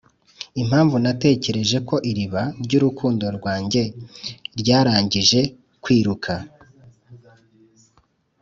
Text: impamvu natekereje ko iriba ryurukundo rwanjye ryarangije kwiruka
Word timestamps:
impamvu 0.61 0.95
natekereje 1.03 1.77
ko 1.87 1.95
iriba 2.11 2.41
ryurukundo 2.63 3.25
rwanjye 3.37 3.83
ryarangije 4.59 5.41
kwiruka 5.83 6.33